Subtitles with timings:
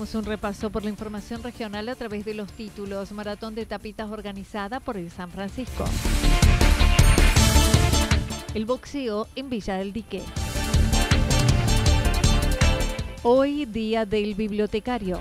[0.00, 3.12] Un repaso por la información regional a través de los títulos.
[3.12, 5.84] Maratón de tapitas organizada por el San Francisco.
[8.54, 10.22] El boxeo en Villa del Dique.
[13.22, 15.20] Hoy día del bibliotecario.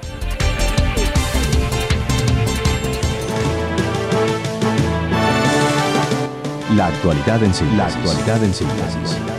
[6.73, 7.77] La actualidad en síntesis.
[7.77, 9.38] La actualidad en síntesis.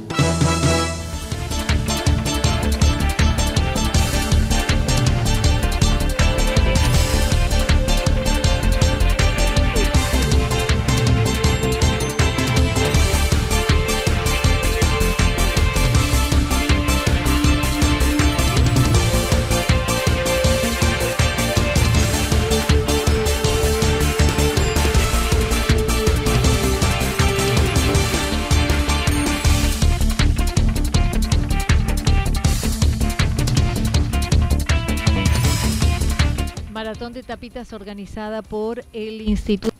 [37.19, 39.75] Tapitas organizada por el Instituto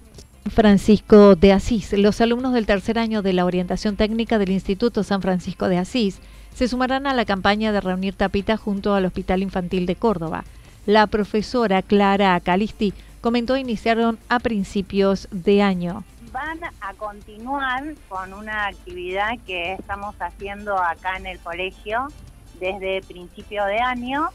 [0.54, 1.94] Francisco de Asís.
[1.94, 6.20] Los alumnos del tercer año de la orientación técnica del Instituto San Francisco de Asís
[6.54, 10.44] se sumarán a la campaña de reunir tapitas junto al Hospital Infantil de Córdoba.
[10.86, 16.04] La profesora Clara Calisti comentó iniciaron a principios de año.
[16.34, 22.08] Van a continuar con una actividad que estamos haciendo acá en el colegio
[22.60, 24.30] desde principio de año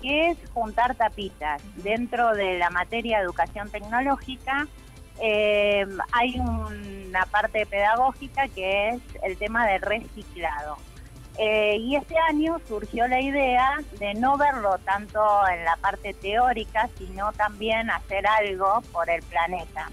[0.00, 1.62] que es juntar tapitas.
[1.76, 4.66] Dentro de la materia de educación tecnológica
[5.20, 10.76] eh, hay una parte pedagógica que es el tema de reciclado.
[11.38, 16.88] Eh, y este año surgió la idea de no verlo tanto en la parte teórica,
[16.98, 19.90] sino también hacer algo por el planeta.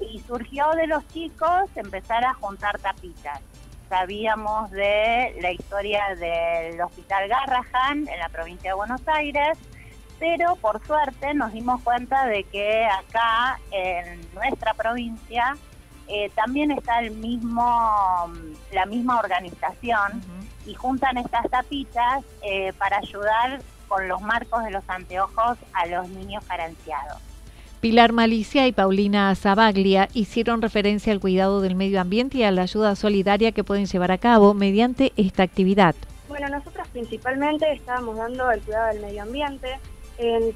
[0.00, 3.40] Y surgió de los chicos empezar a juntar tapitas
[3.88, 9.58] sabíamos de la historia del Hospital Garrahan en la provincia de Buenos Aires,
[10.18, 15.56] pero por suerte nos dimos cuenta de que acá en nuestra provincia
[16.08, 18.32] eh, también está el mismo,
[18.72, 20.22] la misma organización
[20.64, 26.08] y juntan estas tapitas eh, para ayudar con los marcos de los anteojos a los
[26.08, 27.35] niños carenciados.
[27.86, 32.62] Pilar Malicia y Paulina Zabaglia hicieron referencia al cuidado del medio ambiente y a la
[32.62, 35.94] ayuda solidaria que pueden llevar a cabo mediante esta actividad.
[36.26, 39.78] Bueno, nosotros principalmente estábamos dando el cuidado del medio ambiente.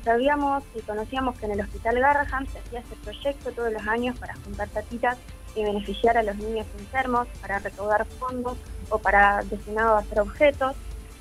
[0.03, 4.19] sabíamos y conocíamos que en el Hospital Garrahan se hacía este proyecto todos los años
[4.19, 5.17] para juntar tatitas
[5.55, 10.75] y beneficiar a los niños enfermos, para recaudar fondos o para destinados a hacer objetos.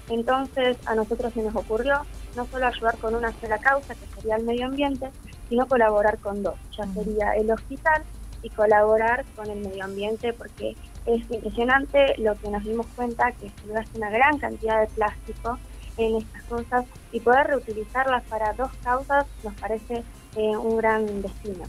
[0.10, 2.04] Entonces a nosotros se nos ocurrió
[2.36, 5.12] no solo ayudar con una sola causa, que sería el medio ambiente,
[5.50, 6.56] sino colaborar con dos.
[6.78, 8.04] Ya sería el hospital
[8.42, 10.76] y colaborar con el medio ambiente porque
[11.06, 15.58] es impresionante lo que nos dimos cuenta que se gasta una gran cantidad de plástico
[15.98, 20.04] en estas cosas y poder reutilizarlas para dos causas nos parece
[20.36, 21.66] eh, un gran destino.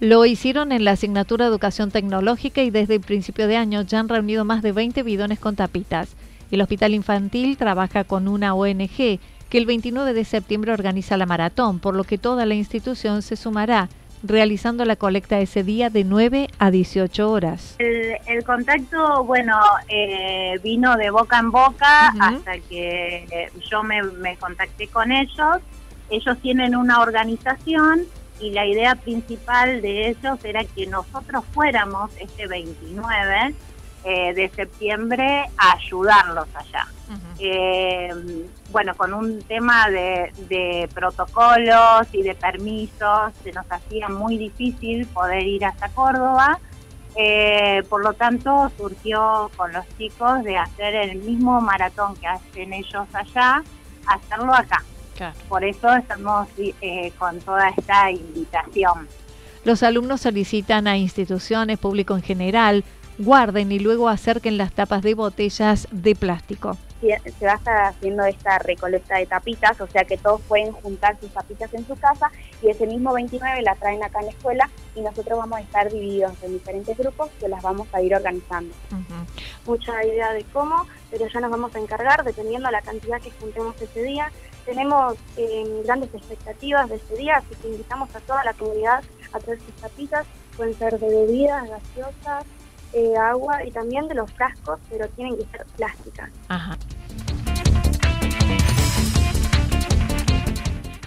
[0.00, 4.00] Lo hicieron en la asignatura de Educación Tecnológica y desde el principio de año ya
[4.00, 6.14] han reunido más de 20 bidones con tapitas.
[6.50, 9.18] El Hospital Infantil trabaja con una ONG
[9.54, 13.36] que el 29 de septiembre organiza la maratón, por lo que toda la institución se
[13.36, 13.88] sumará
[14.24, 17.76] realizando la colecta ese día de 9 a 18 horas.
[17.78, 19.56] El, contacto, bueno,
[19.86, 25.58] eh, vino de boca en boca hasta que yo me, me contacté con ellos.
[26.10, 28.06] Ellos tienen una organización
[28.40, 33.54] y la idea principal de ellos era que nosotros fuéramos este 29
[34.06, 36.86] eh, de septiembre a ayudarlos allá.
[37.38, 38.10] Eh,
[38.70, 45.46] bueno, con un tema de, protocolos y de permisos, se nos hacía muy difícil poder
[45.46, 46.58] ir hasta Córdoba.
[47.16, 52.74] Eh, por lo tanto, surgió con los chicos de hacer el mismo maratón que hacen
[52.74, 53.64] ellos allá,
[54.06, 54.84] hacerlo acá.
[55.48, 56.48] Por eso estamos
[57.18, 59.08] con toda esta invitación.
[59.64, 62.84] Los alumnos solicitan a instituciones, público en general,
[63.18, 66.76] guarden y luego acerquen las tapas de botellas de plástico.
[67.00, 71.18] Se va a estar haciendo esta recolecta de tapitas, o sea que todos pueden juntar
[71.20, 72.30] sus tapitas en su casa
[72.62, 75.92] y ese mismo 29 la traen acá en la escuela y nosotros vamos a estar
[75.92, 78.74] divididos en diferentes grupos que las vamos a ir organizando.
[79.66, 83.30] Mucha idea de cómo, pero ya nos vamos a encargar dependiendo de la cantidad que
[83.32, 84.32] juntemos ese día
[84.64, 89.02] tenemos eh, grandes expectativas de este día, así que invitamos a toda la comunidad
[89.32, 90.26] a traer sus tapitas,
[90.56, 92.44] pueden ser de bebidas, gaseosas,
[92.94, 96.30] eh, agua y también de los frascos, pero tienen que ser plásticas.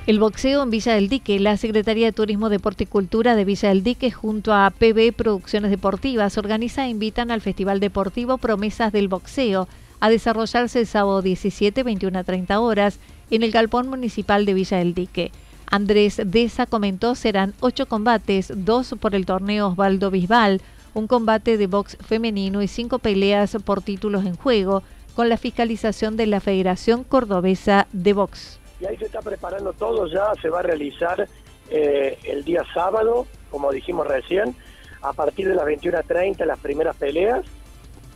[0.06, 1.38] El boxeo en Villa del Dique.
[1.40, 5.70] La Secretaría de Turismo, Deporte y Cultura de Villa del Dique, junto a PB Producciones
[5.70, 9.68] Deportivas, organiza e invitan al Festival Deportivo Promesas del Boxeo
[10.00, 13.00] a desarrollarse el sábado 17, 21 a 30 horas
[13.32, 15.32] en el galpón municipal de Villa del Dique.
[15.70, 20.62] Andrés Deza comentó serán ocho combates, dos por el torneo Osvaldo Bisbal,
[20.98, 24.84] un combate de box femenino y cinco peleas por títulos en juego,
[25.16, 28.60] con la fiscalización de la Federación Cordobesa de Box.
[28.80, 31.28] Y ahí se está preparando todo ya, se va a realizar
[31.70, 34.56] eh, el día sábado, como dijimos recién,
[35.02, 37.46] a partir de las 21.30 las primeras peleas.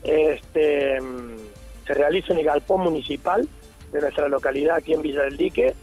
[0.03, 1.37] Este, mm,
[1.85, 3.47] se realiza en el galpón municipal
[3.91, 5.73] de nuestra localidad aquí en Villa del Dique.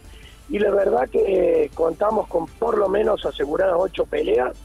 [0.49, 4.57] Y la verdad que contamos con por lo menos aseguradas ocho peleas,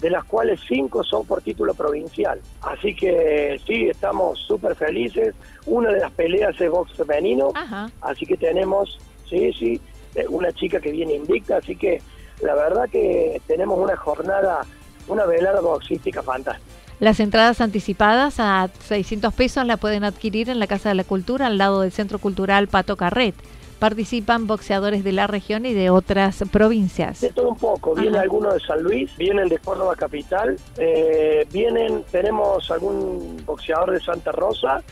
[0.00, 2.40] de las cuales cinco son por título provincial.
[2.62, 5.34] Así que sí, estamos súper felices.
[5.66, 7.52] Una de las peleas es box femenino,
[8.00, 8.98] así que tenemos,
[9.28, 9.80] sí, sí,
[10.14, 12.00] eh, una chica que viene invicta, así que
[12.40, 14.60] la verdad que tenemos una jornada,
[15.08, 16.78] una velada boxística fantástica.
[17.00, 21.46] Las entradas anticipadas a 600 pesos la pueden adquirir en la Casa de la Cultura
[21.46, 23.36] al lado del Centro Cultural Pato Carret.
[23.78, 27.20] Participan boxeadores de la región y de otras provincias.
[27.20, 32.04] De todo un poco, vienen algunos de San Luis, vienen de Córdoba Capital, eh, vienen,
[32.10, 34.82] tenemos algún boxeador de Santa Rosa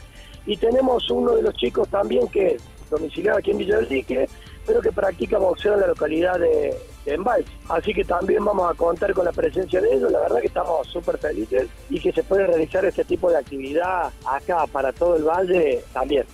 [0.46, 4.28] y tenemos uno de los chicos también que es domiciliado aquí en Villa del Dique,
[4.66, 9.12] pero que practica boxeo en la localidad de, de Así que también vamos a contar
[9.14, 10.10] con la presencia de ellos.
[10.10, 14.10] La verdad que estamos súper felices y que se puede realizar este tipo de actividad
[14.26, 16.24] acá para todo el valle también.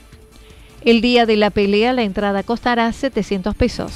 [0.85, 3.93] El día de la pelea la entrada costará 700 pesos.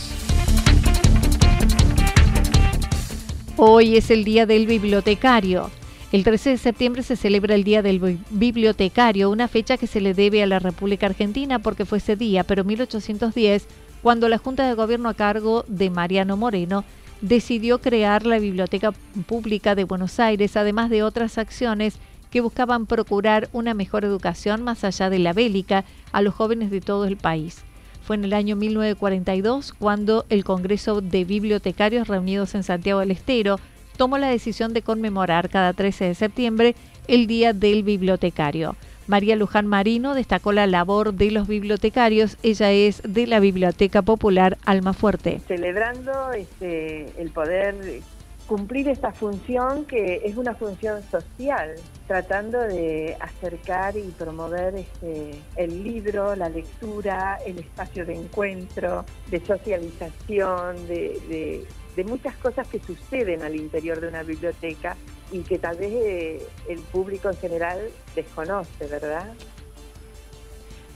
[3.56, 5.68] Hoy es el Día del Bibliotecario.
[6.12, 10.14] El 13 de septiembre se celebra el Día del Bibliotecario, una fecha que se le
[10.14, 13.66] debe a la República Argentina porque fue ese día, pero 1810
[14.00, 16.84] cuando la Junta de Gobierno a cargo de Mariano Moreno
[17.20, 18.92] decidió crear la Biblioteca
[19.26, 21.98] Pública de Buenos Aires, además de otras acciones
[22.36, 26.82] que buscaban procurar una mejor educación más allá de la bélica a los jóvenes de
[26.82, 27.62] todo el país.
[28.02, 33.58] Fue en el año 1942 cuando el Congreso de Bibliotecarios reunidos en Santiago del Estero
[33.96, 36.76] tomó la decisión de conmemorar cada 13 de septiembre
[37.08, 38.76] el Día del Bibliotecario.
[39.06, 42.36] María Luján Marino destacó la labor de los bibliotecarios.
[42.42, 45.40] Ella es de la Biblioteca Popular Almafuerte.
[45.48, 48.02] Celebrando este, el poder
[48.46, 51.74] cumplir esta función que es una función social,
[52.06, 59.44] tratando de acercar y promover este, el libro, la lectura, el espacio de encuentro, de
[59.44, 64.96] socialización, de de muchas cosas que suceden al interior de una biblioteca
[65.32, 67.78] y que tal vez eh, el público en general
[68.14, 69.32] desconoce, ¿verdad?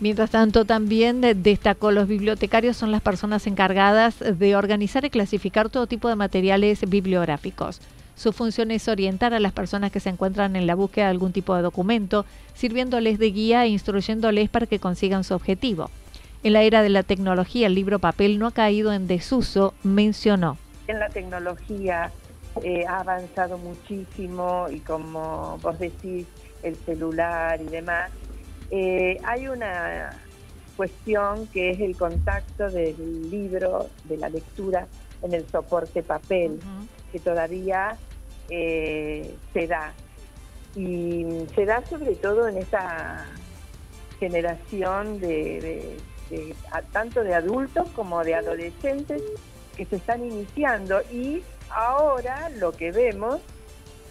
[0.01, 5.87] Mientras tanto, también destacó los bibliotecarios son las personas encargadas de organizar y clasificar todo
[5.87, 7.81] tipo de materiales bibliográficos.
[8.17, 11.33] Su función es orientar a las personas que se encuentran en la búsqueda de algún
[11.33, 15.91] tipo de documento, sirviéndoles de guía e instruyéndoles para que consigan su objetivo.
[16.43, 20.57] En la era de la tecnología, el libro papel no ha caído en desuso, mencionó
[20.91, 22.11] en la tecnología,
[22.63, 26.27] eh, ha avanzado muchísimo y como vos decís,
[26.63, 28.11] el celular y demás,
[28.71, 30.11] eh, hay una
[30.77, 34.87] cuestión que es el contacto del libro, de la lectura
[35.23, 36.61] en el soporte papel,
[37.13, 37.99] que todavía
[38.49, 39.93] eh, se da.
[40.75, 43.27] Y se da sobre todo en esta
[44.19, 45.97] generación de,
[46.93, 49.23] tanto de adultos como de adolescentes
[49.77, 53.41] que se están iniciando y ahora lo que vemos,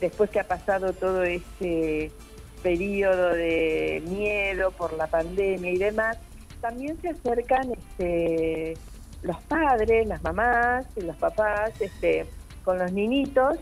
[0.01, 2.11] después que ha pasado todo este
[2.59, 6.17] periodo de miedo por la pandemia y demás,
[6.61, 8.77] también se acercan este,
[9.21, 12.25] los padres, las mamás y los papás este,
[12.63, 13.57] con los niñitos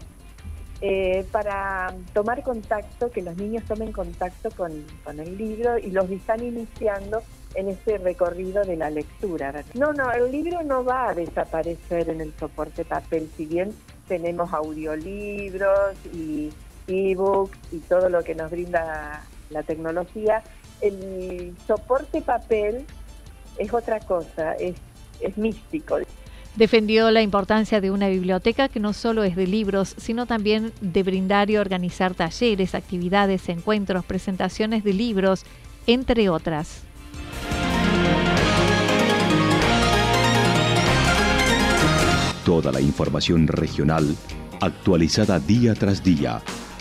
[0.80, 4.72] eh, para tomar contacto, que los niños tomen contacto con,
[5.08, 7.24] el libro y los están iniciando
[7.56, 9.63] en ese recorrido de la lectura.
[9.74, 13.74] No, no, el libro no va a desaparecer en el soporte papel, si bien
[14.08, 16.37] tenemos audiolibros y
[16.88, 20.44] ebooks y todo lo que nos brinda la tecnología,
[20.82, 22.86] el soporte papel
[23.58, 24.75] es otra cosa, es,
[25.20, 25.98] es místico.
[26.56, 31.03] Defendió la importancia de una biblioteca que no solo es de libros, sino también de
[31.03, 35.46] brindar y organizar talleres, actividades, encuentros, presentaciones de libros,
[35.86, 36.82] entre otras.
[42.44, 44.15] Toda la información regional
[44.60, 46.41] actualizada día tras día.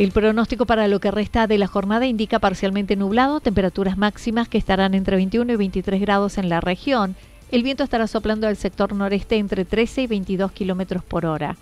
[0.00, 4.56] El pronóstico para lo que resta de la jornada indica parcialmente nublado, temperaturas máximas que
[4.56, 7.16] estarán entre 21 y 23 grados en la región.
[7.50, 11.58] El viento estará soplando al sector noreste entre 13 y 22 kilómetros por hora.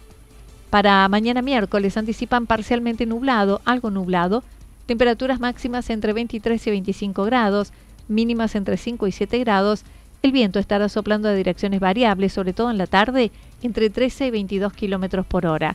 [0.71, 4.45] Para mañana miércoles anticipan parcialmente nublado, algo nublado,
[4.87, 7.73] temperaturas máximas entre 23 y 25 grados,
[8.07, 9.83] mínimas entre 5 y 7 grados.
[10.23, 14.31] El viento estará soplando a direcciones variables, sobre todo en la tarde, entre 13 y
[14.31, 15.75] 22 kilómetros por hora.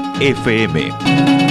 [0.21, 1.50] FM.